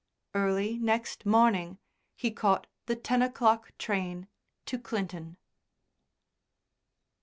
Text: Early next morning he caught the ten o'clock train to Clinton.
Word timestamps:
Early 0.33 0.79
next 0.79 1.27
morning 1.27 1.77
he 2.15 2.31
caught 2.31 2.65
the 2.87 2.95
ten 2.95 3.21
o'clock 3.21 3.71
train 3.77 4.27
to 4.65 4.79
Clinton. 4.79 5.37